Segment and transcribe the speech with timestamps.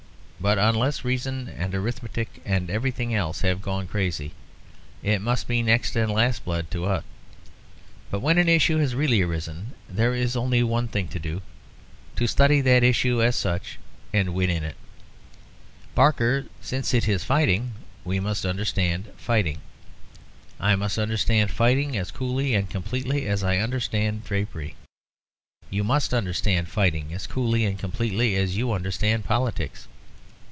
[0.43, 4.31] But, unless reason and arithmetic and everything else have gone crazy,
[5.03, 7.03] it must be next and last blood to us.
[8.09, 11.43] But when an issue has really arisen, there is only one thing to do
[12.15, 13.77] to study that issue as such
[14.11, 14.77] and win in it.
[15.93, 17.73] Barker, since it is fighting,
[18.03, 19.61] we must understand fighting.
[20.59, 24.75] I must understand fighting as coolly and completely as I understand drapery;
[25.69, 29.87] you must understand fighting as coolly and completely as you understand politics.